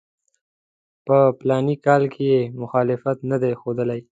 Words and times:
په 1.07 1.17
فلاني 1.39 1.75
کال 1.85 2.03
کې 2.13 2.23
یې 2.33 2.41
مخالفت 2.61 3.17
نه 3.31 3.37
دی 3.41 3.53
ښودلی. 3.59 4.01